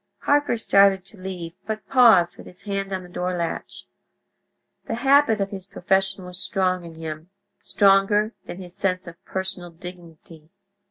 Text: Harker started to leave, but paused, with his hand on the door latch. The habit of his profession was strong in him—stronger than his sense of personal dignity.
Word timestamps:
Harker 0.21 0.57
started 0.57 1.05
to 1.05 1.21
leave, 1.21 1.53
but 1.67 1.87
paused, 1.87 2.35
with 2.35 2.47
his 2.47 2.63
hand 2.63 2.91
on 2.91 3.03
the 3.03 3.07
door 3.07 3.37
latch. 3.37 3.85
The 4.87 4.95
habit 4.95 5.39
of 5.39 5.51
his 5.51 5.67
profession 5.67 6.25
was 6.25 6.39
strong 6.39 6.83
in 6.83 6.95
him—stronger 6.95 8.33
than 8.47 8.57
his 8.59 8.75
sense 8.75 9.05
of 9.05 9.23
personal 9.25 9.69
dignity. 9.69 10.49